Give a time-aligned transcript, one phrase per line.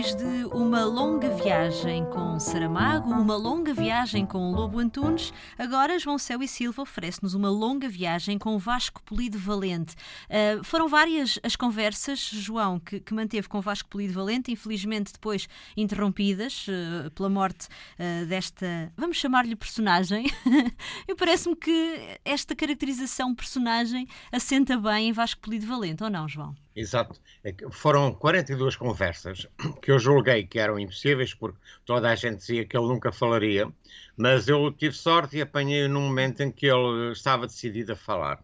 [0.00, 6.16] Depois de uma longa viagem com Saramago, uma longa viagem com Lobo Antunes, agora João
[6.16, 9.94] Céu e Silva oferece-nos uma longa viagem com Vasco Polido Valente.
[10.24, 15.46] Uh, foram várias as conversas, João, que, que, manteve com Vasco Polido Valente, infelizmente depois
[15.76, 20.24] interrompidas uh, pela morte uh, desta, vamos chamar-lhe personagem.
[21.06, 26.54] Eu parece-me que esta caracterização personagem assenta bem em Vasco Polido Valente, ou não, João?
[26.74, 27.20] Exato.
[27.42, 29.46] É foram 42 conversas
[29.82, 33.70] que eu julguei que eram impossíveis, porque toda a gente dizia que ele nunca falaria,
[34.16, 38.38] mas eu tive sorte e apanhei num momento em que ele estava decidido a falar.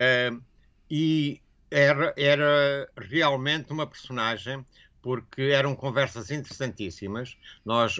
[0.00, 0.40] Uh,
[0.90, 4.64] e era, era realmente uma personagem,
[5.02, 7.36] porque eram conversas interessantíssimas.
[7.64, 7.96] Nós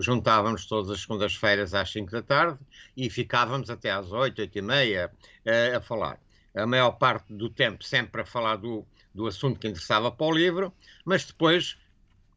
[0.00, 2.58] juntávamos todas as segundas-feiras às 5 da tarde
[2.96, 5.12] e ficávamos até às 8, 8 e meia
[5.46, 6.18] uh, a falar
[6.54, 10.32] a maior parte do tempo sempre a falar do, do assunto que interessava para o
[10.32, 10.72] livro,
[11.04, 11.76] mas depois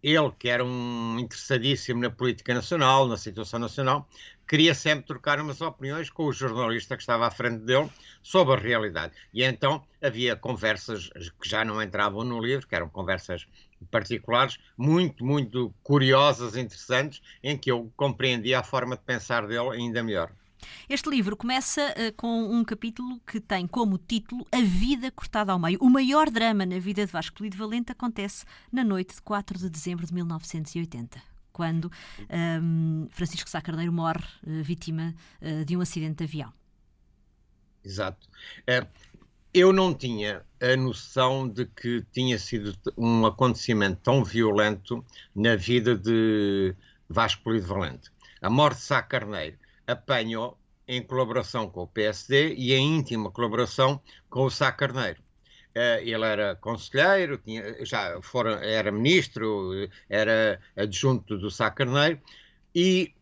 [0.02, 4.08] ele, que era um interessadíssimo na política nacional, na situação nacional,
[4.48, 7.90] queria sempre trocar umas opiniões com o jornalista que estava à frente dele
[8.22, 9.14] sobre a realidade.
[9.34, 11.10] E então havia conversas
[11.42, 13.48] que já não entravam no livro, que eram conversas
[13.90, 20.04] particulares, muito, muito curiosas, interessantes, em que eu compreendia a forma de pensar dele ainda
[20.04, 20.32] melhor.
[20.90, 25.60] Este livro começa uh, com um capítulo que tem como título A Vida Cortada ao
[25.60, 25.80] Meio.
[25.82, 29.70] O maior drama na vida de Vasco Lido Valente acontece na noite de 4 de
[29.70, 31.92] dezembro de 1980 quando um,
[32.30, 36.54] ehm, Francisco Sá Carneiro morre uh, vítima uh, de um acidente de avião.
[37.82, 38.28] Exato.
[39.54, 45.96] eu não tinha a noção de que tinha sido um acontecimento tão violento na vida
[45.96, 46.76] de
[47.08, 48.12] Vasco Lido Valente.
[48.42, 54.00] A morte de Sá Carneiro apanhou em colaboração com o PSD e em íntima colaboração
[54.30, 55.20] com o Sá Carneiro.
[55.76, 62.22] Uh, ele era conselheiro, tinha, já fora, era ministro, era adjunto do Sá Carneiro
[62.74, 63.14] e,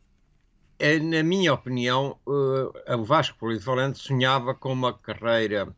[0.79, 5.75] uh, na minha opinião, uh, o Vasco Político Valente sonhava com uma carreira,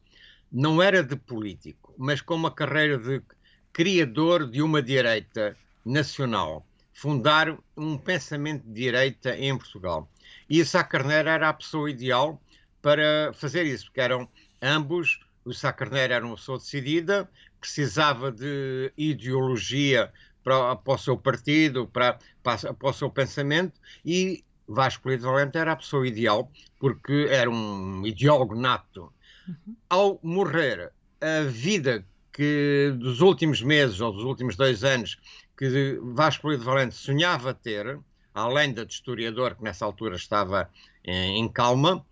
[0.51, 3.21] não era de político, mas com uma carreira de
[3.71, 10.09] criador de uma direita nacional, fundar um pensamento de direita em Portugal.
[10.49, 12.41] E o Sá Carneiro era a pessoa ideal
[12.81, 14.29] para fazer isso, porque eram
[14.61, 17.29] ambos, o Sá Carneiro era uma pessoa decidida,
[17.59, 20.09] precisava de ideologia
[20.41, 25.57] para, para o seu partido, para, para, para o seu pensamento, e Vasco Lido Valente
[25.57, 29.11] era a pessoa ideal, porque era um ideólogo nato.
[29.45, 29.75] Uhum.
[29.89, 35.17] Ao morrer, a vida que dos últimos meses ou dos últimos dois anos
[35.57, 37.99] que Vasco Lido Valente sonhava ter,
[38.33, 40.69] além da de historiador, que nessa altura estava
[41.03, 42.05] em, em calma,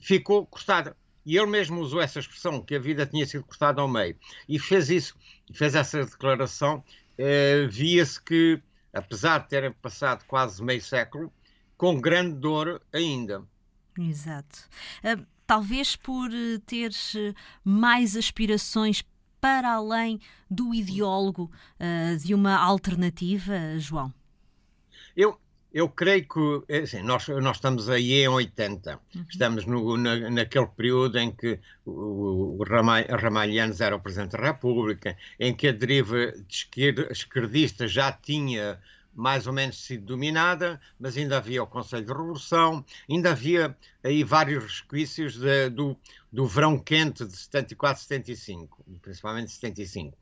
[0.00, 0.96] ficou cortada.
[1.24, 4.16] E ele mesmo usou essa expressão, que a vida tinha sido cortada ao meio.
[4.48, 5.16] E fez isso,
[5.52, 6.82] fez essa declaração.
[7.16, 8.60] Eh, Via-se que,
[8.92, 11.32] apesar de terem passado quase meio século,
[11.76, 13.44] com grande dor ainda.
[13.96, 14.68] Exato.
[15.04, 17.14] Uh, talvez por eh, teres
[17.64, 19.02] mais aspirações
[19.42, 24.14] para além do ideólogo uh, de uma alternativa, João?
[25.16, 25.36] Eu,
[25.74, 29.26] eu creio que é assim, nós, nós estamos aí em 80, uhum.
[29.28, 35.16] estamos no, na, naquele período em que o, o Ramalhianos era o Presidente da República,
[35.40, 36.68] em que a deriva de
[37.10, 38.78] esquerdista já tinha
[39.14, 44.24] mais ou menos sido dominada, mas ainda havia o Conselho de Revolução, ainda havia aí
[44.24, 45.96] vários resquícios de, do,
[46.30, 50.16] do verão quente de 74, 75, principalmente 75.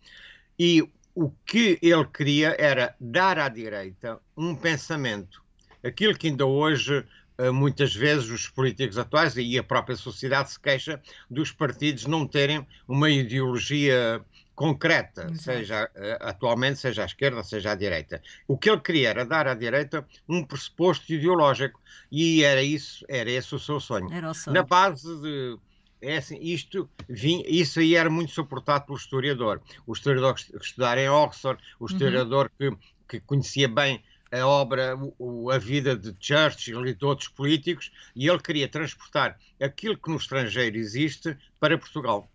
[0.58, 5.42] E o que ele queria era dar à direita um pensamento,
[5.82, 7.04] aquilo que ainda hoje
[7.40, 11.00] eh, muitas vezes os políticos atuais e a própria sociedade se queixa
[11.30, 14.22] dos partidos não terem uma ideologia
[14.54, 15.42] concreta, Exato.
[15.42, 18.22] seja uh, atualmente, seja à esquerda, seja à direita.
[18.46, 21.80] O que ele queria era dar à direita um pressuposto ideológico
[22.10, 24.12] e era isso, era esse o seu sonho.
[24.12, 24.54] Era o sonho.
[24.54, 25.58] Na base de
[26.02, 29.60] é assim, isto, vinha, isso aí era muito suportado pelo historiador.
[29.86, 31.90] O historiador que estudara em Oxford, o uhum.
[31.90, 32.76] historiador uhum.
[33.06, 37.90] que, que conhecia bem a obra, o, a vida de Churchill e de outros políticos,
[38.14, 42.30] e ele queria transportar aquilo que no estrangeiro existe para Portugal.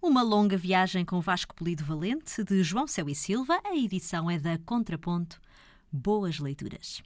[0.00, 3.60] Uma longa viagem com Vasco Polido Valente, de João Céu e Silva.
[3.64, 5.40] A edição é da Contraponto.
[5.90, 7.02] Boas leituras.